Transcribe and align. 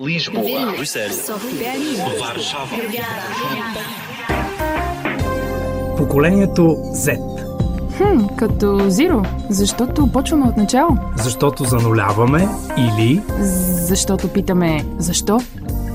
Lisboa, 0.00 0.76
Bruxelas, 0.76 1.30
Варшава. 2.20 2.76
Поколението 5.96 6.62
Z. 6.92 7.16
Хм, 7.96 8.36
като 8.36 8.66
Zero. 8.66 9.50
Защото 9.50 10.12
почваме 10.12 10.48
от 10.48 10.56
начало. 10.56 10.88
Защото 11.16 11.64
зануляваме 11.64 12.48
или 12.78 13.22
Защото 13.88 14.32
питаме 14.32 14.84
защо? 14.98 15.40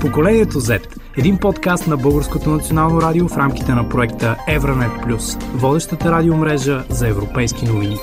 Поколението 0.00 0.60
Z. 0.60 0.86
Един 1.18 1.38
подкаст 1.38 1.86
на 1.86 1.96
Българското 1.96 2.50
национално 2.50 3.02
радио 3.02 3.28
в 3.28 3.36
рамките 3.36 3.72
на 3.72 3.88
проекта 3.88 4.36
Евранет 4.48 4.92
Плюс, 5.02 5.36
водещата 5.54 6.12
радиомрежа 6.12 6.84
за 6.90 7.08
европейски 7.08 7.64
новини. 7.64 7.96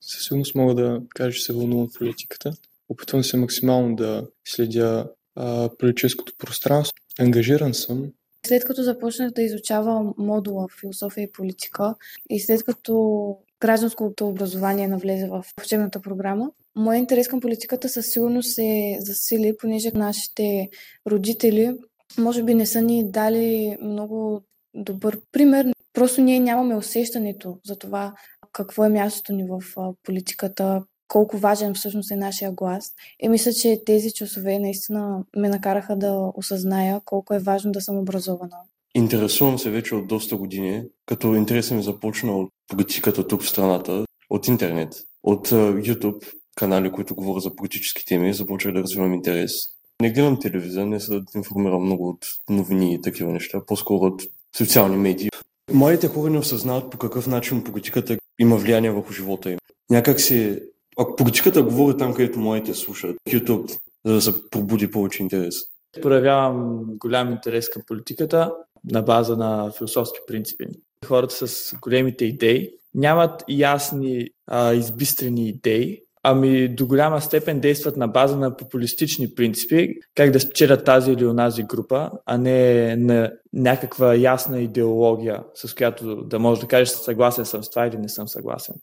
Със 0.00 0.24
сигурност 0.24 0.54
мога 0.54 0.74
да 0.74 1.00
кажа, 1.14 1.32
че 1.32 1.42
се 1.42 1.52
вълнувам 1.52 1.84
от 1.84 1.98
политиката. 1.98 2.52
Опитвам 2.88 3.24
се 3.24 3.36
максимално 3.36 3.96
да 3.96 4.26
следя 4.48 5.10
а, 5.36 5.70
политическото 5.78 6.32
пространство. 6.38 6.94
Ангажиран 7.20 7.74
съм. 7.74 8.12
След 8.46 8.64
като 8.64 8.82
започнах 8.82 9.30
да 9.30 9.42
изучавам 9.42 10.14
модула 10.18 10.66
в 10.68 10.80
философия 10.80 11.24
и 11.24 11.32
политика 11.32 11.94
и 12.30 12.40
след 12.40 12.64
като 12.64 13.36
гражданското 13.60 14.28
образование 14.28 14.88
навлезе 14.88 15.28
в 15.28 15.44
учебната 15.60 16.00
програма, 16.00 16.50
моят 16.76 17.00
интерес 17.00 17.28
към 17.28 17.40
политиката 17.40 17.88
със 17.88 18.06
сигурност 18.06 18.54
се 18.54 18.96
засили, 19.00 19.56
понеже 19.60 19.90
нашите 19.94 20.68
родители 21.10 21.74
може 22.18 22.42
би 22.42 22.54
не 22.54 22.66
са 22.66 22.82
ни 22.82 23.10
дали 23.10 23.76
много 23.82 24.42
добър 24.74 25.20
пример. 25.32 25.66
Просто 25.92 26.20
ние 26.20 26.40
нямаме 26.40 26.76
усещането 26.76 27.58
за 27.66 27.76
това 27.76 28.14
какво 28.52 28.84
е 28.84 28.88
мястото 28.88 29.32
ни 29.32 29.44
в 29.48 29.62
политиката, 30.02 30.82
колко 31.08 31.38
важен 31.38 31.74
всъщност 31.74 32.10
е 32.10 32.16
нашия 32.16 32.52
глас. 32.52 32.92
И 33.20 33.28
мисля, 33.28 33.52
че 33.52 33.82
тези 33.86 34.12
часове 34.12 34.58
наистина 34.58 35.24
ме 35.36 35.48
накараха 35.48 35.96
да 35.96 36.32
осъзная 36.34 37.00
колко 37.04 37.34
е 37.34 37.38
важно 37.38 37.72
да 37.72 37.80
съм 37.80 37.98
образована. 37.98 38.56
Интересувам 38.94 39.58
се 39.58 39.70
вече 39.70 39.94
от 39.94 40.08
доста 40.08 40.36
години, 40.36 40.82
като 41.06 41.34
интересът 41.34 41.76
ми 41.76 41.82
започна 41.82 42.38
от 42.38 42.50
политиката 42.68 43.26
тук 43.26 43.42
в 43.42 43.48
страната, 43.48 44.04
от 44.30 44.48
интернет, 44.48 44.94
от 45.22 45.48
YouTube 45.48 46.32
канали, 46.56 46.92
които 46.92 47.14
говорят 47.14 47.42
за 47.42 47.56
политически 47.56 48.06
теми, 48.06 48.34
започнах 48.34 48.74
да 48.74 48.82
развивам 48.82 49.14
интерес. 49.14 49.52
Не 50.02 50.12
гледам 50.12 50.40
телевизия, 50.40 50.86
не 50.86 51.00
се 51.00 51.10
да 51.10 51.24
информирам 51.36 51.84
много 51.84 52.08
от 52.08 52.26
новини 52.50 52.94
и 52.94 53.00
такива 53.00 53.32
неща, 53.32 53.60
по-скоро 53.66 54.06
от 54.06 54.22
социални 54.56 54.96
медии. 54.96 55.28
Младите 55.72 56.08
хора 56.08 56.30
не 56.30 56.38
осъзнават 56.38 56.90
по 56.90 56.98
какъв 56.98 57.26
начин 57.26 57.64
политиката 57.64 58.16
има 58.38 58.56
влияние 58.56 58.90
върху 58.90 59.12
живота 59.12 59.50
им. 59.50 59.58
Някак 59.90 60.20
си, 60.20 60.58
ако 60.98 61.16
политиката 61.16 61.62
говори 61.62 61.96
там, 61.96 62.14
където 62.14 62.38
младите 62.38 62.74
слушат, 62.74 63.16
YouTube, 63.28 63.78
за 64.04 64.14
да 64.14 64.20
се 64.20 64.32
пробуди 64.50 64.90
повече 64.90 65.22
интерес. 65.22 65.54
проявявам 66.02 66.84
голям 66.84 67.32
интерес 67.32 67.68
към 67.68 67.82
политиката 67.86 68.52
на 68.84 69.02
база 69.02 69.36
на 69.36 69.70
философски 69.78 70.18
принципи. 70.26 70.64
Хората 71.06 71.46
с 71.46 71.74
големите 71.80 72.24
идеи 72.24 72.70
нямат 72.94 73.44
ясни, 73.48 74.28
а, 74.46 74.74
избистрени 74.74 75.48
идеи, 75.48 76.00
ами 76.22 76.68
до 76.68 76.86
голяма 76.86 77.20
степен 77.20 77.60
действат 77.60 77.96
на 77.96 78.08
база 78.08 78.36
на 78.36 78.56
популистични 78.56 79.34
принципи, 79.34 79.94
как 80.14 80.30
да 80.30 80.40
спечелят 80.40 80.84
тази 80.84 81.12
или 81.12 81.26
онази 81.26 81.62
група, 81.62 82.10
а 82.26 82.38
не 82.38 82.96
на 82.96 83.32
някаква 83.52 84.14
ясна 84.14 84.60
идеология, 84.60 85.42
с 85.54 85.74
която 85.74 86.16
да 86.16 86.38
можеш 86.38 86.62
да 86.62 86.68
кажеш 86.68 86.88
съгласен 86.88 87.44
съм 87.44 87.62
с 87.62 87.70
това 87.70 87.86
или 87.86 87.96
не 87.98 88.08
съм 88.08 88.28
съгласен. 88.28 88.74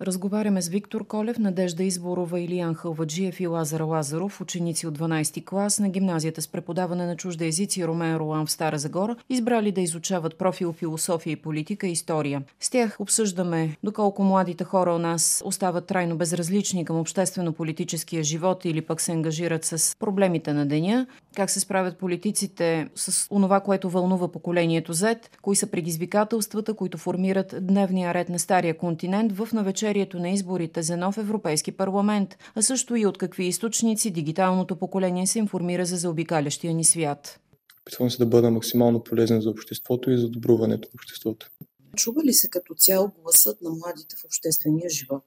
Разговаряме 0.00 0.62
с 0.62 0.68
Виктор 0.68 1.06
Колев, 1.06 1.38
Надежда 1.38 1.82
Изборова, 1.84 2.40
Илиян 2.40 2.74
Халваджиев 2.74 3.40
и 3.40 3.46
Лазар 3.46 3.80
Лазаров, 3.80 4.40
ученици 4.40 4.86
от 4.86 4.98
12 4.98 5.44
клас 5.44 5.78
на 5.78 5.88
гимназията 5.88 6.42
с 6.42 6.48
преподаване 6.48 7.06
на 7.06 7.16
чужда 7.16 7.46
езици 7.46 7.86
Ромен 7.86 8.16
Ролан 8.16 8.46
в 8.46 8.50
Стара 8.50 8.78
Загора, 8.78 9.16
избрали 9.28 9.72
да 9.72 9.80
изучават 9.80 10.38
профил 10.38 10.72
философия 10.72 11.32
и 11.32 11.36
политика 11.36 11.86
и 11.86 11.92
история. 11.92 12.42
С 12.60 12.70
тях 12.70 12.96
обсъждаме 13.00 13.76
доколко 13.82 14.22
младите 14.22 14.64
хора 14.64 14.94
у 14.94 14.98
нас 14.98 15.42
остават 15.44 15.86
трайно 15.86 16.16
безразлични 16.16 16.84
към 16.84 17.00
обществено-политическия 17.00 18.22
живот 18.22 18.64
или 18.64 18.80
пък 18.80 19.00
се 19.00 19.12
ангажират 19.12 19.64
с 19.64 19.96
проблемите 19.98 20.52
на 20.52 20.66
деня, 20.66 21.06
как 21.36 21.50
се 21.50 21.60
справят 21.60 21.98
политиците 21.98 22.88
с 22.94 23.26
онова, 23.30 23.60
което 23.60 23.90
вълнува 23.90 24.32
поколението 24.32 24.94
Z, 24.94 25.18
кои 25.42 25.56
са 25.56 25.66
предизвикателствата, 25.66 26.74
които 26.74 26.98
формират 26.98 27.54
дневния 27.60 28.14
ред 28.14 28.28
на 28.28 28.38
Стария 28.38 28.78
континент 28.78 29.32
в 29.32 29.48
навечерието 29.88 30.18
на 30.18 30.30
изборите 30.30 30.82
за 30.82 30.96
нов 30.96 31.18
Европейски 31.18 31.72
парламент, 31.72 32.38
а 32.54 32.62
също 32.62 32.96
и 32.96 33.06
от 33.06 33.18
какви 33.18 33.44
източници 33.46 34.10
дигиталното 34.10 34.76
поколение 34.76 35.26
се 35.26 35.38
информира 35.38 35.86
за 35.86 35.96
заобикалящия 35.96 36.74
ни 36.74 36.84
свят. 36.84 37.40
Опитвам 37.82 38.10
се 38.10 38.18
да 38.18 38.26
бъда 38.26 38.50
максимално 38.50 39.02
полезен 39.04 39.40
за 39.40 39.50
обществото 39.50 40.10
и 40.10 40.18
за 40.18 40.28
добруването 40.28 40.88
на 40.88 40.94
обществото. 40.94 41.50
Чува 41.96 42.24
ли 42.24 42.32
се 42.32 42.50
като 42.50 42.74
цяло 42.74 43.10
гласът 43.22 43.62
на 43.62 43.70
младите 43.70 44.16
в 44.16 44.24
обществения 44.24 44.90
живот? 44.90 45.24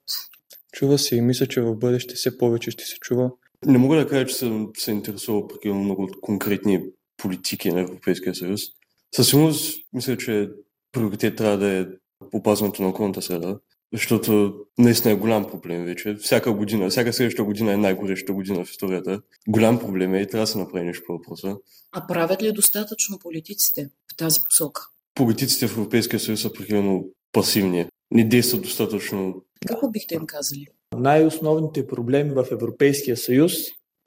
Чува 0.74 0.98
се 0.98 1.16
и 1.16 1.22
мисля, 1.22 1.48
че 1.48 1.62
в 1.62 1.76
бъдеще 1.76 2.16
все 2.16 2.38
повече 2.38 2.72
ще 2.72 2.84
се 2.86 2.96
чува. 3.00 3.32
Не 3.66 3.78
мога 3.78 3.96
да 3.96 4.08
кажа, 4.08 4.26
че 4.26 4.36
съм 4.36 4.70
се 4.78 4.92
интересувал 4.92 5.48
прекалено 5.48 5.84
много 5.84 6.04
от 6.04 6.22
конкретни 6.22 6.84
политики 7.18 7.72
на 7.72 7.82
Европейския 7.82 8.36
съюз. 8.36 8.62
Със 9.16 9.30
сигурност 9.30 9.78
мисля, 9.94 10.18
че 10.18 10.50
приоритет 10.92 11.36
трябва 11.36 11.58
да 11.58 11.68
е 11.68 11.86
опазването 12.34 12.82
на 12.82 12.90
околната 12.90 13.22
среда, 13.22 13.60
защото 13.94 14.54
наистина 14.78 15.14
е 15.14 15.18
голям 15.18 15.48
проблем 15.48 15.86
вече. 15.86 16.16
Всяка 16.16 16.54
година, 16.54 16.90
всяка 16.90 17.14
следваща 17.14 17.44
година 17.44 17.74
е 17.74 17.78
най-горещата 17.78 18.34
година 18.34 18.66
в 18.66 18.72
историята. 18.72 19.22
Голям 19.48 19.80
проблем 19.80 20.14
е 20.14 20.22
и 20.22 20.28
трябва 20.28 20.44
да 20.44 20.48
се 20.48 20.58
направи 20.58 20.86
нещо 20.86 21.04
по 21.08 21.14
въпроса. 21.14 21.58
А 21.92 22.08
правят 22.08 22.44
ли 22.44 22.52
достатъчно 22.52 23.20
политиците 23.20 23.90
в 24.14 24.18
тази 24.18 24.40
посока? 24.46 24.82
Политиците 25.16 25.68
в 25.68 25.78
Европейския 25.78 26.20
съюз 26.20 26.42
са 26.42 26.54
прекалено 26.54 27.06
пасивни. 27.32 27.86
Не 28.12 28.24
действат 28.24 28.62
достатъчно. 28.62 29.44
Какво 29.68 29.90
бихте 29.90 30.16
им 30.16 30.26
казали? 30.26 30.66
Най-основните 30.96 31.88
проблеми 31.88 32.32
в 32.32 32.46
Европейския 32.52 33.18
съюз, 33.18 33.54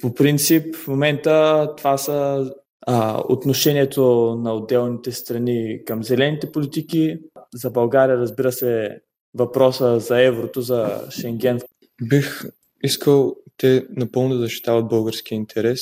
по 0.02 0.14
принцип, 0.14 0.76
в 0.76 0.88
момента 0.88 1.68
това 1.76 1.98
са 1.98 2.50
а, 2.86 3.22
отношението 3.28 4.34
на 4.42 4.54
отделните 4.54 5.12
страни 5.12 5.84
към 5.86 6.04
зелените 6.04 6.52
политики. 6.52 7.18
За 7.54 7.70
България, 7.70 8.16
разбира 8.16 8.52
се, 8.52 9.00
въпроса 9.34 10.00
за 10.00 10.22
еврото, 10.22 10.60
за 10.60 11.00
Шенген. 11.10 11.60
Бих 12.02 12.44
искал 12.82 13.36
те 13.56 13.86
напълно 13.96 14.34
да 14.34 14.40
защитават 14.40 14.88
българския 14.88 15.36
интерес. 15.36 15.80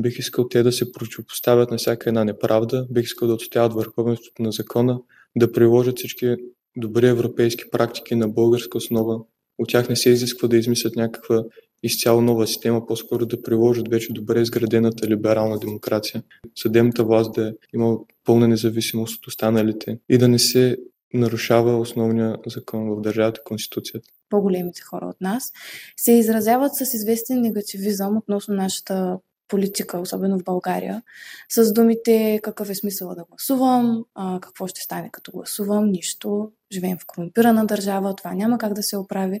Бих 0.00 0.18
искал 0.18 0.48
те 0.48 0.62
да 0.62 0.72
се 0.72 0.92
противопоставят 0.92 1.70
на 1.70 1.76
всяка 1.76 2.10
една 2.10 2.24
неправда. 2.24 2.86
Бих 2.90 3.04
искал 3.04 3.28
да 3.28 3.34
отстояват 3.34 3.72
върховенството 3.72 4.42
на 4.42 4.52
закона, 4.52 5.00
да 5.36 5.52
приложат 5.52 5.98
всички 5.98 6.36
добри 6.76 7.06
европейски 7.06 7.64
практики 7.70 8.14
на 8.14 8.28
българска 8.28 8.78
основа. 8.78 9.20
От 9.58 9.68
тях 9.68 9.88
не 9.88 9.96
се 9.96 10.10
изисква 10.10 10.48
да 10.48 10.56
измислят 10.56 10.96
някаква 10.96 11.44
изцяло 11.82 12.20
нова 12.20 12.46
система, 12.46 12.86
по-скоро 12.86 13.26
да 13.26 13.42
приложат 13.42 13.88
вече 13.88 14.12
добре 14.12 14.40
изградената 14.40 15.08
либерална 15.08 15.58
демокрация. 15.58 16.22
Съдебната 16.58 17.04
власт 17.04 17.32
да 17.32 17.54
има 17.74 17.98
пълна 18.24 18.48
независимост 18.48 19.18
от 19.18 19.26
останалите 19.26 19.98
и 20.08 20.18
да 20.18 20.28
не 20.28 20.38
се 20.38 20.76
нарушава 21.14 21.78
основния 21.78 22.36
закон 22.46 22.90
в 22.90 23.00
държавата, 23.00 23.40
Конституцията. 23.44 24.08
По-големите 24.28 24.82
хора 24.82 25.06
от 25.06 25.20
нас 25.20 25.52
се 25.96 26.12
изразяват 26.12 26.74
с 26.74 26.94
известен 26.94 27.40
негативизъм 27.40 28.16
относно 28.16 28.54
нашата 28.54 29.18
политика, 29.50 29.98
особено 29.98 30.38
в 30.38 30.44
България, 30.44 31.02
с 31.48 31.72
думите 31.72 32.40
какъв 32.42 32.70
е 32.70 32.74
смисъл 32.74 33.14
да 33.14 33.24
гласувам, 33.30 34.04
а, 34.14 34.38
какво 34.40 34.66
ще 34.66 34.80
стане 34.80 35.10
като 35.12 35.32
гласувам, 35.32 35.90
нищо, 35.90 36.52
живеем 36.72 36.98
в 36.98 37.06
корумпирана 37.06 37.66
държава, 37.66 38.16
това 38.16 38.34
няма 38.34 38.58
как 38.58 38.72
да 38.72 38.82
се 38.82 38.96
оправи. 38.96 39.40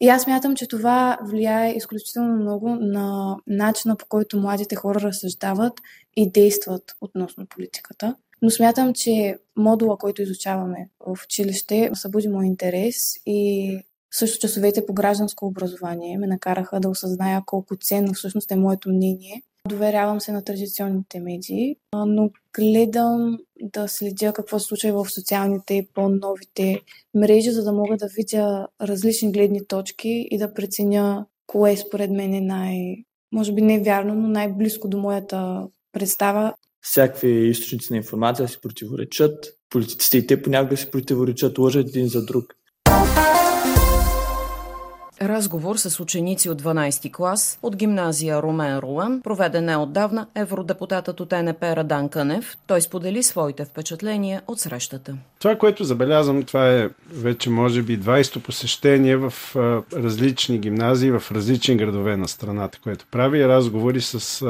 И 0.00 0.08
аз 0.08 0.26
мятам, 0.26 0.56
че 0.56 0.68
това 0.68 1.18
влияе 1.22 1.76
изключително 1.76 2.36
много 2.36 2.68
на 2.68 3.36
начина 3.46 3.96
по 3.96 4.06
който 4.06 4.40
младите 4.40 4.76
хора 4.76 5.00
разсъждават 5.00 5.72
и 6.16 6.30
действат 6.30 6.96
относно 7.00 7.46
политиката. 7.46 8.16
Но 8.44 8.50
смятам, 8.50 8.94
че 8.94 9.38
модула, 9.56 9.98
който 9.98 10.22
изучаваме 10.22 10.88
в 11.06 11.24
училище, 11.24 11.90
събуди 11.94 12.28
мой 12.28 12.46
интерес 12.46 12.96
и 13.26 13.78
също 14.14 14.38
часовете 14.38 14.86
по 14.86 14.94
гражданско 14.94 15.46
образование 15.46 16.18
ме 16.18 16.26
накараха 16.26 16.80
да 16.80 16.88
осъзная 16.88 17.42
колко 17.46 17.76
ценно 17.76 18.12
всъщност 18.14 18.50
е 18.50 18.56
моето 18.56 18.90
мнение. 18.90 19.42
Доверявам 19.68 20.20
се 20.20 20.32
на 20.32 20.44
традиционните 20.44 21.20
медии, 21.20 21.76
но 22.06 22.30
гледам 22.52 23.38
да 23.62 23.88
следя 23.88 24.32
какво 24.32 24.58
се 24.58 24.66
случва 24.66 25.04
в 25.04 25.12
социалните 25.12 25.74
и 25.74 25.86
по-новите 25.94 26.80
мрежи, 27.14 27.50
за 27.50 27.64
да 27.64 27.72
мога 27.72 27.96
да 27.96 28.06
видя 28.06 28.66
различни 28.80 29.32
гледни 29.32 29.66
точки 29.66 30.28
и 30.30 30.38
да 30.38 30.54
преценя 30.54 31.26
кое 31.46 31.76
според 31.76 32.10
мен 32.10 32.34
е 32.34 32.40
най, 32.40 32.96
може 33.32 33.52
би 33.52 33.62
не 33.62 33.80
вярно, 33.80 34.14
но 34.14 34.28
най-близко 34.28 34.88
до 34.88 34.98
моята 34.98 35.68
представа. 35.92 36.54
Всякакви 36.86 37.48
източници 37.48 37.92
на 37.92 37.96
информация 37.96 38.48
си 38.48 38.58
противоречат. 38.62 39.44
Политиците 39.70 40.18
и 40.18 40.26
те 40.26 40.42
понякога 40.42 40.76
си 40.76 40.90
противоречат, 40.90 41.58
лъжат 41.58 41.88
един 41.88 42.08
за 42.08 42.24
друг. 42.24 42.54
Разговор 45.22 45.76
с 45.76 46.00
ученици 46.00 46.50
от 46.50 46.62
12 46.62 47.12
клас 47.12 47.58
от 47.62 47.76
гимназия 47.76 48.42
Ромен 48.42 48.78
Руан 48.78 49.20
проведе 49.24 49.60
неотдавна 49.60 50.26
евродепутатът 50.34 51.20
от 51.20 51.32
НП 51.32 51.62
Радан 51.62 52.08
Кънев. 52.08 52.56
Той 52.66 52.80
сподели 52.80 53.22
своите 53.22 53.64
впечатления 53.64 54.42
от 54.46 54.60
срещата. 54.60 55.16
Това, 55.38 55.56
което 55.56 55.84
забелязвам, 55.84 56.42
това 56.42 56.70
е 56.70 56.88
вече 57.12 57.50
може 57.50 57.82
би 57.82 58.00
20-то 58.00 58.40
посещение 58.40 59.16
в 59.16 59.32
различни 59.92 60.58
гимназии, 60.58 61.10
в 61.10 61.22
различни 61.32 61.76
градове 61.76 62.16
на 62.16 62.28
страната, 62.28 62.78
което 62.82 63.06
прави 63.10 63.48
разговори 63.48 64.00
с 64.00 64.46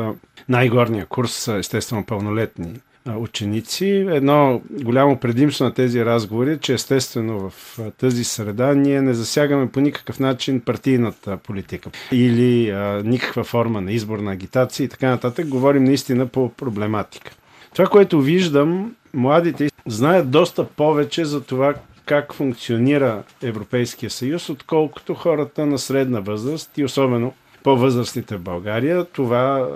най-горния 0.48 1.06
курс, 1.06 1.48
естествено 1.48 2.06
пълнолетни 2.06 2.80
ученици. 3.08 4.06
Едно 4.10 4.62
голямо 4.70 5.20
предимство 5.20 5.64
на 5.64 5.74
тези 5.74 6.04
разговори 6.04 6.52
е, 6.52 6.58
че 6.58 6.74
естествено 6.74 7.50
в 7.50 7.78
тази 7.98 8.24
среда 8.24 8.74
ние 8.74 9.02
не 9.02 9.14
засягаме 9.14 9.70
по 9.70 9.80
никакъв 9.80 10.20
начин 10.20 10.60
партийната 10.60 11.36
политика 11.36 11.90
или 12.12 12.70
а, 12.70 13.02
никаква 13.04 13.44
форма 13.44 13.80
на 13.80 13.92
изборна 13.92 14.32
агитация 14.32 14.84
и 14.84 14.88
така 14.88 15.10
нататък. 15.10 15.48
Говорим 15.48 15.84
наистина 15.84 16.26
по 16.26 16.48
проблематика. 16.48 17.32
Това, 17.72 17.86
което 17.86 18.20
виждам, 18.20 18.94
младите 19.14 19.68
знаят 19.86 20.30
доста 20.30 20.64
повече 20.64 21.24
за 21.24 21.40
това 21.40 21.74
как 22.06 22.32
функционира 22.32 23.22
Европейския 23.42 24.10
съюз, 24.10 24.50
отколкото 24.50 25.14
хората 25.14 25.66
на 25.66 25.78
средна 25.78 26.20
възраст 26.20 26.78
и 26.78 26.84
особено 26.84 27.32
по-възрастните 27.62 28.36
в 28.36 28.40
България. 28.40 29.04
Това 29.04 29.68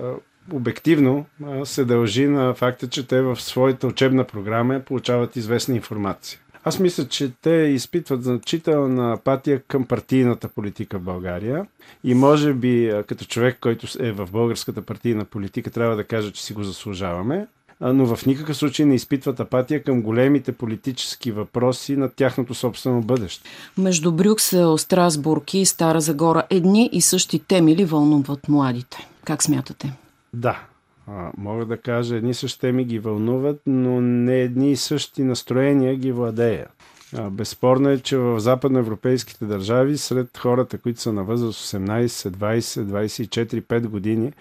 обективно 0.52 1.26
се 1.64 1.84
дължи 1.84 2.26
на 2.26 2.54
факта, 2.54 2.88
че 2.88 3.06
те 3.06 3.22
в 3.22 3.40
своята 3.40 3.86
учебна 3.86 4.24
програма 4.24 4.80
получават 4.80 5.36
известна 5.36 5.76
информация. 5.76 6.40
Аз 6.64 6.78
мисля, 6.78 7.08
че 7.08 7.30
те 7.42 7.50
изпитват 7.50 8.22
значителна 8.22 9.12
апатия 9.12 9.62
към 9.68 9.84
партийната 9.84 10.48
политика 10.48 10.98
в 10.98 11.02
България 11.02 11.66
и 12.04 12.14
може 12.14 12.52
би 12.52 12.92
като 13.06 13.24
човек, 13.24 13.58
който 13.60 13.86
е 14.00 14.12
в 14.12 14.28
българската 14.32 14.82
партийна 14.82 15.24
политика, 15.24 15.70
трябва 15.70 15.96
да 15.96 16.04
кажа, 16.04 16.32
че 16.32 16.44
си 16.44 16.52
го 16.52 16.62
заслужаваме, 16.62 17.46
но 17.80 18.16
в 18.16 18.26
никакъв 18.26 18.56
случай 18.56 18.86
не 18.86 18.94
изпитват 18.94 19.40
апатия 19.40 19.82
към 19.82 20.02
големите 20.02 20.52
политически 20.52 21.32
въпроси 21.32 21.96
на 21.96 22.08
тяхното 22.08 22.54
собствено 22.54 23.00
бъдеще. 23.00 23.48
Между 23.78 24.12
Брюксел, 24.12 24.78
Страсбург 24.78 25.54
и 25.54 25.66
Стара 25.66 26.00
Загора 26.00 26.42
едни 26.50 26.90
и 26.92 27.00
същи 27.00 27.38
теми 27.38 27.76
ли 27.76 27.84
вълнуват 27.84 28.48
младите? 28.48 29.08
Как 29.24 29.42
смятате? 29.42 29.92
Да, 30.34 30.66
а, 31.06 31.30
мога 31.36 31.66
да 31.66 31.76
кажа, 31.76 32.16
едни 32.16 32.34
същи 32.34 32.60
теми 32.60 32.84
ги 32.84 32.98
вълнуват, 32.98 33.60
но 33.66 34.00
не 34.00 34.40
едни 34.40 34.72
и 34.72 34.76
същи 34.76 35.22
настроения 35.22 35.96
ги 35.96 36.12
владеят. 36.12 36.70
Безспорно 37.30 37.88
е, 37.88 37.98
че 37.98 38.16
в 38.16 38.40
западноевропейските 38.40 39.44
държави, 39.44 39.98
сред 39.98 40.38
хората, 40.38 40.78
които 40.78 41.00
са 41.00 41.12
на 41.12 41.24
възраст 41.24 41.60
18, 41.60 42.06
20, 42.06 42.60
24, 42.60 43.62
5 43.62 43.86
години, 43.86 44.32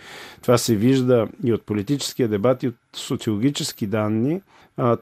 това 0.41 0.57
се 0.57 0.75
вижда 0.75 1.27
и 1.43 1.53
от 1.53 1.63
политическия 1.63 2.27
дебат, 2.27 2.63
и 2.63 2.67
от 2.67 2.75
социологически 2.93 3.87
данни, 3.87 4.41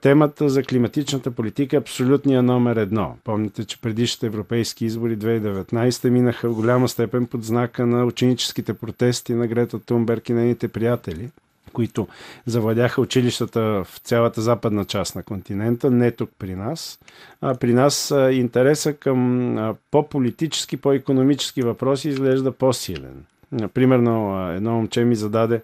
темата 0.01 0.49
за 0.49 0.63
климатичната 0.63 1.31
политика 1.31 1.75
е 1.75 1.79
абсолютния 1.79 2.43
номер 2.43 2.75
едно. 2.75 3.17
Помните, 3.23 3.65
че 3.65 3.81
предишните 3.81 4.25
европейски 4.25 4.85
избори 4.85 5.17
2019 5.17 6.09
минаха 6.09 6.49
в 6.49 6.55
голяма 6.55 6.89
степен 6.89 7.25
под 7.25 7.43
знака 7.43 7.85
на 7.85 8.05
ученическите 8.05 8.73
протести 8.73 9.33
на 9.33 9.47
Грета 9.47 9.79
Тунберг 9.79 10.29
и 10.29 10.33
нейните 10.33 10.67
приятели 10.67 11.29
които 11.75 12.07
завладяха 12.45 13.01
училищата 13.01 13.61
в 13.61 13.87
цялата 14.03 14.41
западна 14.41 14.85
част 14.85 15.15
на 15.15 15.23
континента, 15.23 15.91
не 15.91 16.11
тук 16.11 16.29
при 16.39 16.55
нас. 16.55 16.99
А 17.41 17.55
при 17.55 17.73
нас 17.73 18.13
интереса 18.31 18.93
към 18.93 19.75
по-политически, 19.91 20.77
по-економически 20.77 21.61
въпроси 21.61 22.09
изглежда 22.09 22.51
по-силен. 22.51 23.25
Примерно, 23.73 24.47
едно 24.51 24.71
момче 24.71 25.03
ми 25.03 25.15
зададе 25.15 25.61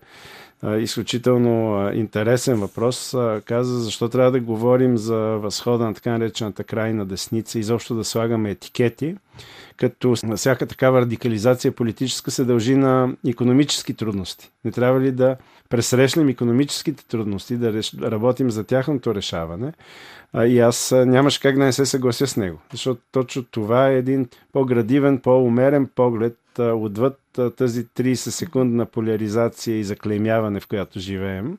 изключително 0.79 1.89
интересен 1.93 2.59
въпрос. 2.59 3.15
Каза 3.45 3.79
защо 3.79 4.09
трябва 4.09 4.31
да 4.31 4.39
говорим 4.39 4.97
за 4.97 5.17
възхода 5.17 5.85
на 5.85 5.93
така 5.93 6.11
наречената 6.11 6.63
крайна 6.63 7.05
десница, 7.05 7.59
изобщо 7.59 7.95
да 7.95 8.03
слагаме 8.03 8.49
етикети, 8.49 9.15
като 9.77 10.15
всяка 10.35 10.65
такава 10.65 11.01
радикализация 11.01 11.71
политическа 11.71 12.31
се 12.31 12.45
дължи 12.45 12.75
на 12.75 13.15
економически 13.27 13.93
трудности. 13.93 14.51
Не 14.65 14.71
трябва 14.71 15.01
ли 15.01 15.11
да 15.11 15.37
пресрещнем 15.69 16.29
економическите 16.29 17.07
трудности, 17.07 17.57
да 17.57 17.81
работим 18.11 18.51
за 18.51 18.63
тяхното 18.63 19.15
решаване? 19.15 19.73
И 20.45 20.59
аз 20.59 20.91
нямаше 21.05 21.41
как 21.41 21.57
да 21.57 21.63
не 21.63 21.71
се 21.71 21.85
съглася 21.85 22.27
с 22.27 22.37
него, 22.37 22.59
защото 22.71 23.01
точно 23.11 23.43
това 23.43 23.89
е 23.89 23.97
един 23.97 24.27
по-градивен, 24.53 25.19
по-умерен 25.19 25.89
поглед 25.95 26.37
отвъд 26.59 27.20
тази 27.57 27.85
30 27.85 28.15
секундна 28.15 28.85
поляризация 28.85 29.79
и 29.79 29.83
заклеймяване, 29.83 30.59
в 30.59 30.67
която 30.67 30.99
живеем. 30.99 31.57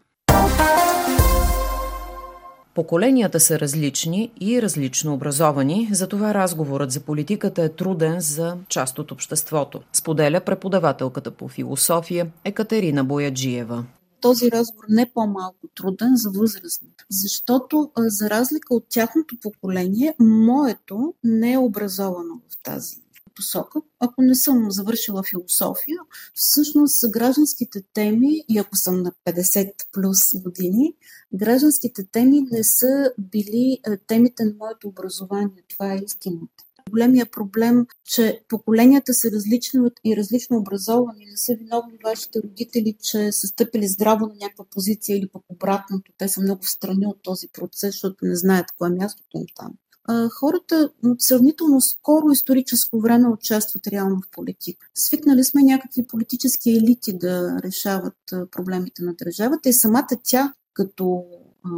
Поколенията 2.75 3.41
са 3.41 3.61
различни 3.61 4.33
и 4.41 4.63
различно 4.63 5.15
образовани, 5.15 5.89
затова 5.93 6.35
разговорът 6.35 6.91
за 6.91 7.01
политиката 7.01 7.63
е 7.63 7.69
труден 7.69 8.21
за 8.21 8.57
част 8.69 8.99
от 8.99 9.13
обществото, 9.13 9.81
споделя 9.93 10.41
преподавателката 10.41 11.31
по 11.31 11.49
философия 11.49 12.27
Екатерина 12.45 13.05
Бояджиева 13.05 13.85
този 14.23 14.51
разговор 14.51 14.85
не 14.89 15.11
по-малко 15.15 15.69
труден 15.75 16.17
за 16.17 16.31
възрастни. 16.31 16.89
Защото, 17.11 17.91
за 17.97 18.31
разлика 18.31 18.75
от 18.75 18.85
тяхното 18.89 19.37
поколение, 19.43 20.15
моето 20.21 21.15
не 21.25 21.53
е 21.53 21.59
образовано 21.59 22.41
в 22.51 22.63
тази 22.63 22.97
посока. 23.35 23.81
Ако 24.01 24.23
не 24.23 24.35
съм 24.35 24.71
завършила 24.71 25.23
философия, 25.23 25.99
всъщност 26.35 27.11
гражданските 27.11 27.83
теми, 27.95 28.45
и 28.49 28.59
ако 28.59 28.77
съм 28.77 29.03
на 29.03 29.13
50 29.27 29.73
плюс 29.93 30.43
години, 30.43 30.95
гражданските 31.35 32.05
теми 32.13 32.41
не 32.53 32.65
са 32.65 33.13
били 33.19 33.79
темите 34.07 34.45
на 34.45 34.53
моето 34.59 34.89
образование. 34.89 35.65
Това 35.69 35.93
е 35.93 36.01
истината. 36.07 36.65
Големия 36.91 37.27
проблем, 37.31 37.87
че 38.05 38.41
поколенията 38.49 39.15
са 39.15 39.31
различни 39.31 39.81
и 40.05 40.17
различно 40.17 40.57
образовани. 40.57 41.27
Не 41.27 41.37
са 41.37 41.55
виновни 41.55 41.99
вашите 42.05 42.43
родители, 42.43 42.97
че 43.03 43.33
са 43.33 43.47
стъпили 43.47 43.89
здраво 43.89 44.27
на 44.27 44.35
някаква 44.41 44.65
позиция 44.65 45.17
или 45.19 45.29
пък 45.29 45.43
обратното. 45.49 46.13
Те 46.19 46.29
са 46.29 46.41
много 46.41 46.65
страни 46.67 47.07
от 47.07 47.23
този 47.23 47.49
процес, 47.49 47.95
защото 47.95 48.25
не 48.25 48.37
знаят 48.37 48.67
кое 48.79 48.89
е 48.89 48.93
мястото 48.93 49.39
им 49.39 49.47
там 49.57 49.73
хората 50.31 50.91
сравнително 51.19 51.81
скоро 51.81 52.31
историческо 52.31 53.01
време 53.01 53.29
участват 53.29 53.87
реално 53.87 54.17
в 54.17 54.31
политика. 54.31 54.87
Свикнали 54.95 55.45
сме 55.45 55.63
някакви 55.63 56.07
политически 56.07 56.71
елити 56.71 57.19
да 57.19 57.61
решават 57.65 58.17
проблемите 58.51 59.03
на 59.03 59.15
държавата 59.15 59.69
и 59.69 59.73
самата 59.73 60.09
тя 60.25 60.53
като 60.75 61.25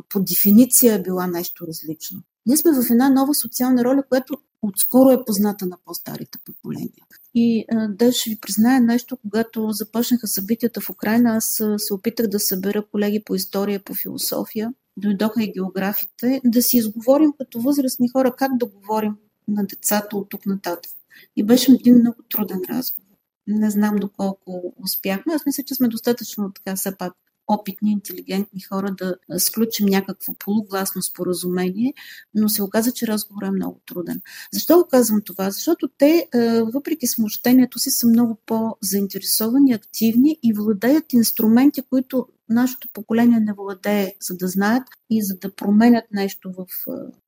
по 0.08 0.20
дефиниция 0.20 0.94
е 0.94 1.02
била 1.02 1.26
нещо 1.26 1.66
различно. 1.66 2.22
Ние 2.46 2.56
сме 2.56 2.72
в 2.72 2.90
една 2.90 3.08
нова 3.08 3.34
социална 3.34 3.84
роля, 3.84 4.02
която 4.08 4.34
отскоро 4.62 5.10
е 5.10 5.24
позната 5.24 5.66
на 5.66 5.76
по-старите 5.84 6.38
поколения. 6.44 7.04
И 7.34 7.64
да 7.88 8.12
ще 8.12 8.30
ви 8.30 8.40
призная 8.40 8.80
нещо, 8.80 9.16
когато 9.16 9.72
започнаха 9.72 10.26
събитията 10.26 10.80
в 10.80 10.90
Украина, 10.90 11.36
аз 11.36 11.62
се 11.76 11.94
опитах 11.94 12.26
да 12.26 12.40
събера 12.40 12.84
колеги 12.92 13.22
по 13.24 13.34
история, 13.34 13.84
по 13.84 13.94
философия 13.94 14.72
дойдоха 14.96 15.42
и 15.42 15.52
географите, 15.52 16.40
да 16.44 16.62
си 16.62 16.76
изговорим 16.76 17.32
като 17.38 17.60
възрастни 17.60 18.08
хора 18.08 18.34
как 18.36 18.56
да 18.56 18.66
говорим 18.66 19.16
на 19.48 19.66
децата 19.66 20.16
от 20.16 20.28
тук 20.28 20.46
нататък. 20.46 20.92
И 21.36 21.44
беше 21.44 21.72
един 21.72 21.98
много 21.98 22.22
труден 22.30 22.60
разговор. 22.70 23.16
Не 23.46 23.70
знам 23.70 23.96
доколко 23.96 24.74
успяхме. 24.82 25.34
Аз 25.34 25.46
мисля, 25.46 25.62
че 25.62 25.74
сме 25.74 25.88
достатъчно 25.88 26.52
така 26.52 26.76
все 26.76 26.96
пак 26.96 27.12
опитни, 27.46 27.92
интелигентни 27.92 28.60
хора 28.60 28.94
да 28.98 29.16
сключим 29.38 29.86
някакво 29.86 30.34
полугласно 30.34 31.02
споразумение, 31.02 31.94
но 32.34 32.48
се 32.48 32.62
оказа, 32.62 32.92
че 32.92 33.06
разговорът 33.06 33.48
е 33.48 33.50
много 33.52 33.80
труден. 33.86 34.20
Защо 34.52 34.78
го 34.78 34.88
казвам 34.88 35.22
това? 35.24 35.50
Защото 35.50 35.88
те, 35.98 36.28
въпреки 36.74 37.06
смущението 37.06 37.78
си, 37.78 37.90
са 37.90 38.06
много 38.06 38.38
по-заинтересовани, 38.46 39.72
активни 39.72 40.38
и 40.42 40.52
владеят 40.52 41.12
инструменти, 41.12 41.82
които 41.82 42.26
нашето 42.48 42.88
поколение 42.92 43.40
не 43.40 43.52
владее, 43.52 44.14
за 44.20 44.36
да 44.36 44.48
знаят 44.48 44.82
и 45.10 45.22
за 45.22 45.36
да 45.36 45.54
променят 45.54 46.04
нещо 46.12 46.52
в 46.58 46.66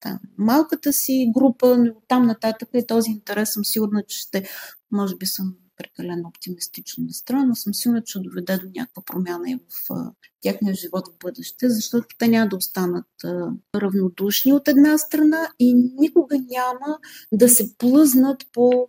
там, 0.01 0.19
малката 0.39 0.93
си 0.93 1.33
група, 1.37 1.79
но 1.79 1.95
там 2.09 2.27
нататък 2.27 2.69
и 2.75 2.87
този 2.87 3.11
интерес 3.11 3.53
съм 3.53 3.65
сигурна, 3.65 4.03
че 4.09 4.19
ще, 4.19 4.49
може 4.93 5.17
би 5.17 5.27
съм 5.27 5.55
прекалено 5.77 6.29
оптимистично 6.29 7.05
настроена, 7.05 7.47
но 7.47 7.55
съм 7.55 7.75
сигурна, 7.75 8.03
че 8.03 8.21
доведе 8.21 8.59
до 8.59 8.67
някаква 8.75 9.03
промяна 9.07 9.51
и 9.51 9.57
в 9.57 10.13
тяхния 10.41 10.75
живот 10.75 11.09
в 11.09 11.19
бъдеще, 11.25 11.69
защото 11.69 12.07
те 12.19 12.29
няма 12.29 12.49
да 12.49 12.57
останат 12.57 13.07
а, 13.25 13.51
равнодушни 13.75 14.53
от 14.53 14.69
една 14.69 14.99
страна 14.99 15.49
и 15.59 15.75
никога 15.75 16.37
няма 16.39 16.99
да 17.33 17.49
се 17.49 17.77
плъзнат 17.79 18.47
по 18.53 18.89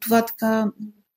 това 0.00 0.26
така 0.26 0.72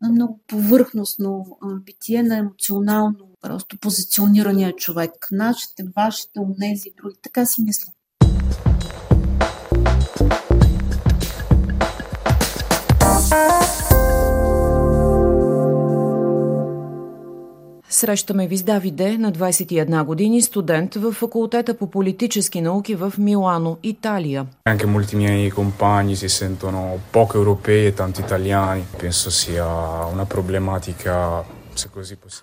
много 0.10 0.40
повърхностно 0.48 1.58
битие 1.86 2.24
на 2.24 2.38
емоционално 2.38 3.27
просто 3.42 3.78
позиционирания 3.78 4.74
човек. 4.74 5.28
Нашите, 5.32 5.84
вашите, 5.96 6.40
унези, 6.40 6.94
други. 6.98 7.16
Така 7.22 7.46
си 7.46 7.62
мисля. 7.62 7.92
Срещаме 17.90 18.48
ви 18.48 18.58
с 18.58 18.64
Давиде 18.64 19.18
на 19.18 19.32
21 19.32 20.04
години, 20.04 20.42
студент 20.42 20.96
в 20.96 21.12
факултета 21.12 21.74
по 21.74 21.88
политически 21.88 22.62
науки 22.62 22.96
в 22.96 23.14
Милано, 23.18 23.78
Италия. 23.84 24.46
Anche 24.66 24.86
molti 24.86 25.16
miei 25.16 25.50
compagni 25.50 26.16
si 26.16 26.30
sentono 26.30 26.82
poco 27.12 27.34
europei 27.38 27.86
e 27.88 27.94
tanti 27.94 28.22
italiani. 28.22 28.82
Penso 29.00 29.30
sia 29.32 29.68
una 30.14 30.26
problematica 30.26 31.16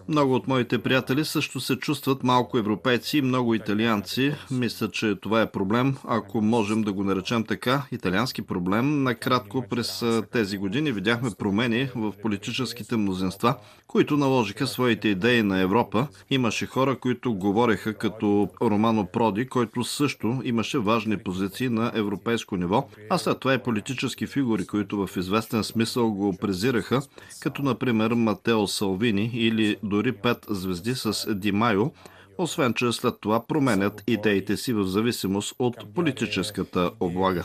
много 0.09 0.35
от 0.35 0.49
моите 0.49 0.79
приятели 0.79 1.25
също 1.25 1.61
се 1.61 1.76
чувстват 1.76 2.23
малко 2.23 2.59
европейци 2.59 3.19
и 3.19 3.23
много 3.23 3.55
италианци. 3.55 4.35
Мисля, 4.50 4.91
че 4.91 5.14
това 5.21 5.43
е 5.43 5.50
проблем, 5.50 5.97
ако 6.05 6.41
можем 6.41 6.83
да 6.83 6.93
го 6.93 7.05
наречем 7.05 7.45
така, 7.45 7.83
италиански 7.93 8.43
проблем. 8.43 9.03
Накратко 9.03 9.64
през 9.71 10.05
тези 10.33 10.59
години 10.59 10.93
видяхме 10.93 11.31
промени 11.38 11.88
в 11.97 12.12
политическите 12.23 12.97
мнозинства, 12.97 13.55
които 13.87 14.17
наложиха 14.17 14.67
своите 14.67 15.09
идеи 15.09 15.43
на 15.43 15.61
Европа. 15.61 16.07
Имаше 16.31 16.67
хора, 16.67 16.99
които 16.99 17.35
говореха 17.35 17.95
като 17.95 18.49
Романо 18.62 19.07
Проди, 19.07 19.47
който 19.47 19.85
също 19.85 20.41
имаше 20.45 20.79
важни 20.79 21.17
позиции 21.17 21.69
на 21.69 21.93
европейско 21.95 22.57
ниво, 22.57 22.88
а 23.11 23.19
след 23.19 23.41
това 23.41 23.55
и 23.55 23.59
политически 23.59 24.26
фигури, 24.26 24.67
които 24.67 25.07
в 25.07 25.17
известен 25.17 25.64
смисъл 25.64 26.11
го 26.11 26.37
презираха, 26.37 27.03
като 27.41 27.62
например 27.62 28.11
Матео 28.11 28.69
Салвини, 28.69 29.24
или 29.35 29.76
дори 29.83 30.12
пет 30.12 30.38
звезди 30.50 30.95
с 30.95 31.35
Димайо, 31.35 31.90
освен 32.38 32.75
че 32.75 32.93
след 32.93 33.14
това 33.21 33.47
променят 33.47 34.02
идеите 34.07 34.57
си 34.57 34.73
в 34.73 34.85
зависимост 34.85 35.54
от 35.59 35.95
политическата 35.95 36.90
облага. 37.00 37.45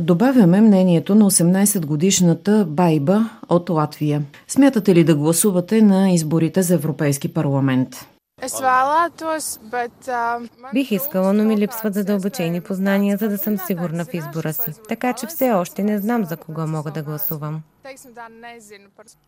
Добавяме 0.00 0.60
мнението 0.60 1.14
на 1.14 1.30
18-годишната 1.30 2.66
Байба 2.68 3.30
от 3.48 3.70
Латвия. 3.70 4.22
Смятате 4.48 4.94
ли 4.94 5.04
да 5.04 5.14
гласувате 5.14 5.82
на 5.82 6.10
изборите 6.10 6.62
за 6.62 6.74
Европейски 6.74 7.28
парламент? 7.28 8.09
Бих 10.74 10.90
искала, 10.90 11.32
но 11.32 11.44
ми 11.44 11.56
липсват 11.56 11.94
задълбочени 11.94 12.60
познания, 12.60 13.16
за 13.16 13.28
да 13.28 13.38
съм 13.38 13.58
сигурна 13.58 14.04
в 14.04 14.14
избора 14.14 14.52
си. 14.52 14.72
Така 14.88 15.12
че 15.12 15.26
все 15.26 15.50
още 15.50 15.82
не 15.82 15.98
знам 15.98 16.24
за 16.24 16.36
кого 16.36 16.66
мога 16.66 16.90
да 16.90 17.02
гласувам. 17.02 17.62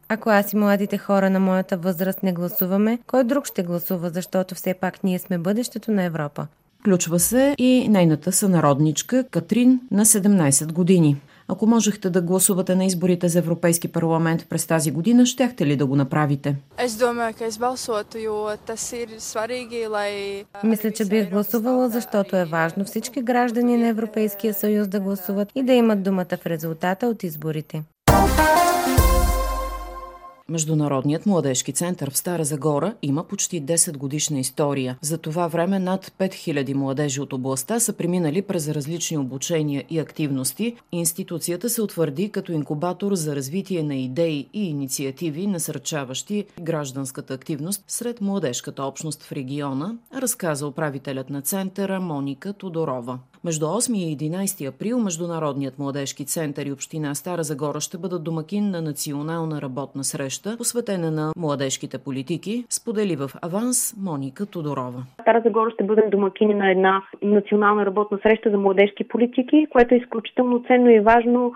Ако 0.08 0.30
аз 0.30 0.52
и 0.52 0.56
младите 0.56 0.98
хора 0.98 1.30
на 1.30 1.40
моята 1.40 1.76
възраст 1.76 2.22
не 2.22 2.32
гласуваме, 2.32 2.98
кой 3.06 3.24
друг 3.24 3.46
ще 3.46 3.62
гласува, 3.62 4.10
защото 4.10 4.54
все 4.54 4.74
пак 4.74 5.04
ние 5.04 5.18
сме 5.18 5.38
бъдещето 5.38 5.90
на 5.90 6.02
Европа? 6.02 6.46
Включва 6.80 7.20
се 7.20 7.54
и 7.58 7.88
нейната 7.88 8.32
сънародничка 8.32 9.24
Катрин 9.30 9.80
на 9.90 10.04
17 10.04 10.72
години. 10.72 11.16
Ако 11.48 11.66
можехте 11.66 12.10
да 12.10 12.22
гласувате 12.22 12.74
на 12.74 12.84
изборите 12.84 13.28
за 13.28 13.38
Европейски 13.38 13.88
парламент 13.88 14.46
през 14.48 14.66
тази 14.66 14.90
година, 14.90 15.26
щяхте 15.26 15.66
ли 15.66 15.76
да 15.76 15.86
го 15.86 15.96
направите? 15.96 16.56
Мисля, 20.64 20.90
че 20.90 21.04
бих 21.04 21.30
гласувала, 21.30 21.88
защото 21.88 22.36
е 22.36 22.44
важно 22.44 22.84
всички 22.84 23.22
граждани 23.22 23.76
на 23.76 23.88
Европейския 23.88 24.54
съюз 24.54 24.88
да 24.88 25.00
гласуват 25.00 25.48
и 25.54 25.62
да 25.62 25.72
имат 25.72 26.02
думата 26.02 26.36
в 26.42 26.46
резултата 26.46 27.06
от 27.06 27.22
изборите. 27.22 27.82
Международният 30.48 31.26
младежки 31.26 31.72
център 31.72 32.10
в 32.10 32.16
Стара 32.16 32.44
Загора 32.44 32.94
има 33.02 33.24
почти 33.24 33.62
10 33.62 33.96
годишна 33.96 34.38
история. 34.38 34.98
За 35.00 35.18
това 35.18 35.48
време 35.48 35.78
над 35.78 36.12
5000 36.18 36.74
младежи 36.74 37.20
от 37.20 37.32
областта 37.32 37.80
са 37.80 37.92
преминали 37.92 38.42
през 38.42 38.68
различни 38.68 39.18
обучения 39.18 39.84
и 39.90 39.98
активности. 39.98 40.76
Институцията 40.92 41.70
се 41.70 41.82
утвърди 41.82 42.30
като 42.30 42.52
инкубатор 42.52 43.14
за 43.14 43.36
развитие 43.36 43.82
на 43.82 43.94
идеи 43.94 44.48
и 44.52 44.68
инициативи, 44.68 45.46
насърчаващи 45.46 46.44
гражданската 46.60 47.34
активност 47.34 47.84
сред 47.88 48.20
младежката 48.20 48.84
общност 48.84 49.22
в 49.22 49.32
региона, 49.32 49.94
разказа 50.14 50.66
управителят 50.66 51.30
на 51.30 51.42
центъра 51.42 52.00
Моника 52.00 52.52
Тодорова. 52.52 53.18
Между 53.44 53.66
8 53.66 53.96
и 53.96 54.16
11 54.16 54.68
април 54.68 54.98
Международният 54.98 55.78
младежки 55.78 56.24
център 56.24 56.66
и 56.66 56.72
община 56.72 57.14
Стара 57.14 57.42
Загора 57.42 57.80
ще 57.80 57.98
бъдат 57.98 58.24
домакин 58.24 58.70
на 58.70 58.82
национална 58.82 59.62
работна 59.62 60.04
среща, 60.04 60.54
посветена 60.58 61.10
на 61.10 61.32
младежките 61.36 61.98
политики, 61.98 62.64
сподели 62.70 63.16
в 63.16 63.30
аванс 63.42 63.94
Моника 64.02 64.46
Тодорова. 64.46 65.00
Стара 65.20 65.42
Загора 65.44 65.70
ще 65.70 65.84
бъдем 65.84 66.10
домакини 66.10 66.54
на 66.54 66.70
една 66.70 67.02
национална 67.22 67.86
работна 67.86 68.18
среща 68.22 68.50
за 68.50 68.58
младежки 68.58 69.08
политики, 69.08 69.66
което 69.70 69.94
е 69.94 69.98
изключително 69.98 70.64
ценно 70.66 70.90
и 70.90 71.00
важно, 71.00 71.52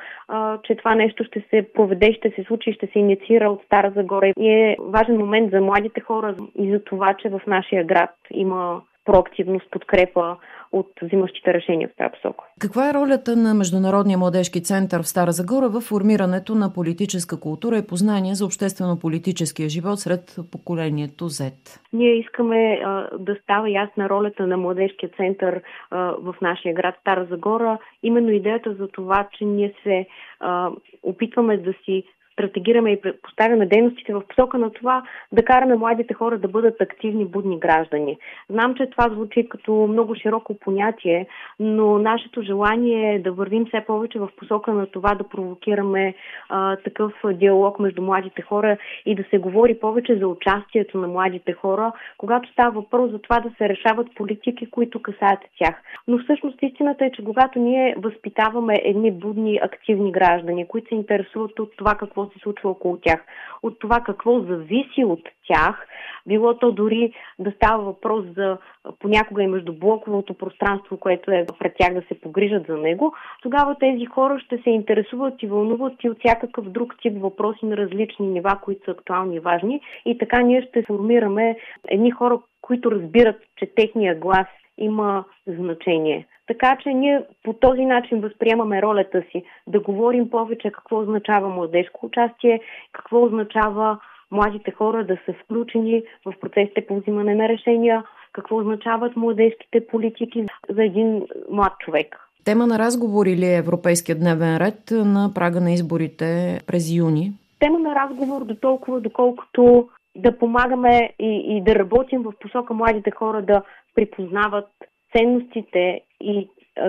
че 0.62 0.76
това 0.76 0.95
нещо 0.95 1.25
ще 1.25 1.45
се 1.50 1.69
проведе, 1.75 2.12
ще 2.12 2.31
се 2.31 2.45
случи, 2.47 2.73
ще 2.73 2.87
се 2.87 2.99
инициира 2.99 3.50
от 3.50 3.62
Стара 3.66 3.93
Загора. 3.97 4.33
И 4.38 4.49
е 4.49 4.76
важен 4.81 5.16
момент 5.16 5.50
за 5.50 5.61
младите 5.61 6.00
хора 6.00 6.37
и 6.59 6.71
за 6.71 6.85
това, 6.85 7.14
че 7.14 7.28
в 7.28 7.40
нашия 7.47 7.85
град 7.85 8.11
има 8.31 8.81
проактивност, 9.06 9.70
подкрепа 9.70 10.36
от 10.72 10.90
взимащите 11.02 11.54
решения 11.54 11.88
в 11.88 11.96
тази 11.96 12.10
посока. 12.12 12.44
Каква 12.60 12.90
е 12.90 12.94
ролята 12.94 13.36
на 13.36 13.54
Международния 13.54 14.18
младежки 14.18 14.62
център 14.62 15.02
в 15.02 15.08
Стара 15.08 15.32
Загора 15.32 15.68
в 15.68 15.80
формирането 15.80 16.54
на 16.54 16.72
политическа 16.72 17.40
култура 17.40 17.78
и 17.78 17.86
познание 17.86 18.34
за 18.34 18.44
обществено-политическия 18.44 19.68
живот 19.68 19.98
сред 19.98 20.36
поколението 20.52 21.25
Z? 21.25 21.52
Ние 21.92 22.18
искаме 22.18 22.80
а, 22.84 23.08
да 23.18 23.36
става 23.42 23.70
ясна 23.70 24.08
ролята 24.08 24.46
на 24.46 24.56
младежкия 24.56 25.10
център 25.16 25.62
а, 25.90 25.96
в 25.98 26.34
нашия 26.42 26.75
град 26.75 26.94
Стара 27.00 27.26
Загора. 27.30 27.78
Именно 28.02 28.30
идеята 28.30 28.75
за 28.75 28.88
това, 28.88 29.28
че 29.38 29.44
ние 29.44 29.75
се 29.82 30.06
а, 30.40 30.70
опитваме 31.02 31.56
да 31.56 31.72
си 31.84 32.04
стратегираме 32.37 32.93
и 32.93 33.00
поставяме 33.23 33.66
дейностите 33.66 34.14
в 34.14 34.23
посока 34.28 34.59
на 34.59 34.71
това 34.71 35.02
да 35.33 35.45
караме 35.45 35.76
младите 35.76 36.14
хора 36.14 36.38
да 36.38 36.49
бъдат 36.49 36.81
активни, 36.81 37.25
будни 37.25 37.59
граждани. 37.59 38.19
Знам, 38.50 38.75
че 38.75 38.90
това 38.90 39.09
звучи 39.09 39.49
като 39.49 39.73
много 39.73 40.14
широко 40.14 40.59
понятие, 40.59 41.26
но 41.61 41.99
нашето 41.99 42.43
желание 42.43 43.14
е 43.14 43.19
да 43.19 43.33
вървим 43.33 43.66
все 43.66 43.85
повече 43.87 44.19
в 44.19 44.28
посока 44.37 44.73
на 44.73 44.87
това 44.87 45.14
да 45.14 45.25
провокираме 45.25 46.14
а, 46.49 46.76
такъв 46.76 47.12
диалог 47.25 47.78
между 47.78 48.02
младите 48.02 48.43
хора 48.43 48.76
и 49.07 49.14
да 49.14 49.25
се 49.31 49.38
говори 49.38 49.81
повече 49.81 50.19
за 50.19 50.28
участието 50.28 50.99
на 50.99 51.09
младите 51.09 51.52
хора, 51.52 51.93
когато 52.19 52.52
става 52.52 52.71
въпрос 52.71 53.11
за 53.11 53.19
това 53.19 53.40
да 53.40 53.50
се 53.59 53.69
решават 53.69 54.14
политики, 54.14 54.71
които 54.71 55.02
касаят 55.02 55.40
тях. 55.59 55.75
Но 56.09 56.19
всъщност 56.19 56.62
истината 56.62 57.05
е, 57.05 57.12
че 57.12 57.25
когато 57.25 57.59
ние 57.59 57.95
възпитаваме 57.99 58.75
едни 58.85 59.12
будни, 59.12 59.61
активни 59.62 60.12
граждани, 60.12 60.69
които 60.69 60.88
се 60.88 60.95
интересуват 60.95 61.59
от 61.59 61.76
това 61.76 61.95
какво 62.26 62.38
се 62.38 62.42
случва 62.42 62.71
около 62.71 62.97
тях, 62.97 63.25
от 63.62 63.78
това 63.78 64.00
какво 64.00 64.40
зависи 64.40 65.04
от 65.04 65.28
тях, 65.49 65.87
било 66.26 66.54
то 66.59 66.73
дори 66.73 67.12
да 67.38 67.50
става 67.50 67.85
въпрос 67.85 68.25
за 68.37 68.59
понякога 68.99 69.42
и 69.42 69.47
междублоковото 69.47 70.35
пространство, 70.35 70.97
което 70.97 71.30
е 71.30 71.47
пред 71.59 71.75
тях 71.78 71.95
да 71.95 72.02
се 72.02 72.21
погрижат 72.21 72.66
за 72.66 72.76
него, 72.76 73.14
тогава 73.42 73.76
тези 73.78 74.06
хора 74.06 74.38
ще 74.38 74.59
се 74.59 74.71
интересуват 74.71 75.42
и 75.42 75.47
вълнуват 75.47 76.04
и 76.04 76.11
от 76.11 76.18
всякакъв 76.18 76.71
друг 76.71 76.95
тип 77.02 77.12
въпроси 77.21 77.66
на 77.66 77.76
различни 77.76 78.26
нива, 78.26 78.59
които 78.62 78.85
са 78.85 78.90
актуални 78.90 79.37
и 79.37 79.40
важни. 79.40 79.80
И 80.04 80.18
така 80.18 80.40
ние 80.40 80.62
ще 80.62 80.83
формираме 80.83 81.56
едни 81.88 82.11
хора, 82.11 82.38
които 82.61 82.90
разбират, 82.90 83.37
че 83.56 83.75
техния 83.75 84.14
глас 84.14 84.47
има 84.78 85.25
значение. 85.47 86.26
Така 86.46 86.76
че 86.82 86.88
ние 86.88 87.22
по 87.44 87.52
този 87.52 87.84
начин 87.84 88.20
възприемаме 88.20 88.82
ролята 88.82 89.22
си 89.32 89.44
да 89.66 89.80
говорим 89.80 90.30
повече 90.30 90.70
какво 90.70 91.00
означава 91.00 91.48
младежко 91.48 92.06
участие, 92.06 92.60
какво 92.92 93.24
означава 93.24 93.98
младите 94.30 94.70
хора 94.70 95.04
да 95.04 95.16
са 95.26 95.32
включени 95.44 96.02
в 96.24 96.34
процесите 96.40 96.86
по 96.86 96.96
взимане 96.96 97.34
на 97.34 97.48
решения, 97.48 98.04
какво 98.32 98.56
означават 98.56 99.16
младежките 99.16 99.86
политики 99.86 100.44
за 100.70 100.84
един 100.84 101.26
млад 101.50 101.72
човек. 101.78 102.16
Тема 102.44 102.66
на 102.66 102.78
разговори 102.78 103.36
ли 103.36 103.46
е 103.46 103.56
Европейския 103.56 104.18
дневен 104.18 104.56
ред 104.56 104.90
на 104.90 105.30
прага 105.34 105.60
на 105.60 105.72
изборите 105.72 106.60
през 106.66 106.96
юни? 106.96 107.32
Тема 107.58 107.78
на 107.78 107.94
разговор 107.94 108.44
до 108.44 108.54
толкова, 108.54 109.00
доколкото 109.00 109.88
да 110.16 110.38
помагаме 110.38 111.12
и, 111.18 111.56
и 111.56 111.62
да 111.62 111.74
работим 111.74 112.22
в 112.22 112.32
посока 112.40 112.74
младите 112.74 113.10
хора 113.10 113.42
да 113.42 113.62
припознават 113.94 114.68
ценностите 115.16 116.00
и 116.20 116.49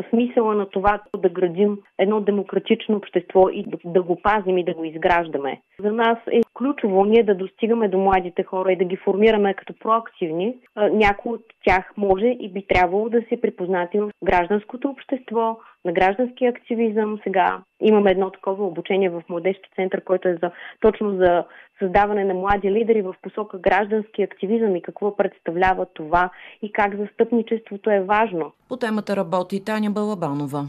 смисъла 0.10 0.56
на 0.56 0.70
това 0.70 1.02
да 1.18 1.30
градим 1.30 1.78
едно 1.98 2.22
демократично 2.22 2.98
общество 2.98 3.50
и 3.50 3.66
да 3.86 4.04
го 4.04 4.22
пазим 4.22 4.58
и 4.58 4.64
да 4.64 4.74
го 4.74 4.84
изграждаме. 4.84 5.62
За 5.80 5.92
нас 5.92 6.18
е 6.32 6.42
ключово 6.54 7.06
ние 7.06 7.24
да 7.24 7.36
достигаме 7.36 7.88
до 7.88 7.98
младите 7.98 8.44
хора 8.44 8.72
и 8.72 8.76
да 8.76 8.86
ги 8.86 8.96
формираме 8.96 9.54
като 9.54 9.74
проактивни. 9.80 10.58
Някои 10.92 11.32
от 11.32 11.44
тях 11.66 11.92
може 11.98 12.26
и 12.26 12.50
би 12.50 12.66
трябвало 12.68 13.10
да 13.10 13.22
се 13.30 13.42
припознати 13.42 14.00
в 14.00 14.12
гражданското 14.24 14.90
общество, 14.90 15.58
на 15.86 15.92
граждански 15.92 16.46
активизъм. 16.46 17.20
Сега 17.24 17.60
имаме 17.82 18.12
едно 18.12 18.32
такова 18.32 18.66
обучение 18.66 19.10
в 19.10 19.24
младежки 19.30 19.70
център, 19.76 20.04
който 20.04 20.28
е 20.28 20.38
за, 20.44 20.52
точно 20.80 21.16
за 21.16 21.44
създаване 21.80 22.24
на 22.24 22.34
млади 22.34 22.72
лидери 22.72 23.02
в 23.02 23.16
посока 23.22 23.58
граждански 23.58 24.24
активизъм 24.24 24.76
и 24.76 24.82
какво 24.82 25.16
представлява 25.16 25.86
това 25.94 26.30
и 26.62 26.72
как 26.72 26.96
застъпничеството 26.96 27.90
е 27.92 28.00
важно. 28.00 28.52
По 28.70 28.78
темата 28.78 29.16
работи 29.16 29.66
Таня 29.66 29.92
Балабанова. 29.92 30.64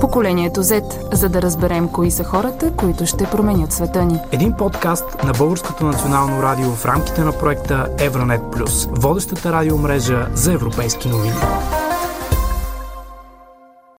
Поколението 0.00 0.60
Z, 0.60 1.14
за 1.14 1.28
да 1.28 1.42
разберем 1.42 1.88
кои 1.92 2.10
са 2.10 2.24
хората, 2.24 2.76
които 2.76 3.06
ще 3.06 3.24
променят 3.24 3.72
света 3.72 4.04
ни. 4.04 4.18
Един 4.32 4.52
подкаст 4.58 5.24
на 5.24 5.32
Българското 5.38 5.84
национално 5.84 6.42
радио 6.42 6.70
в 6.70 6.86
рамките 6.86 7.20
на 7.20 7.32
проекта 7.40 7.96
Евронет 8.06 8.40
Плюс, 8.52 8.86
водещата 8.86 9.52
радиомрежа 9.52 10.26
за 10.34 10.52
европейски 10.52 11.08
новини. 11.08 11.79